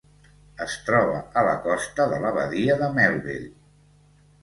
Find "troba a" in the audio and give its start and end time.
0.87-1.45